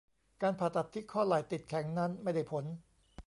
[0.41, 2.65] การผ่าตัดที่ข้อไหล่ติดแข็งนั้นไม่ได้ผล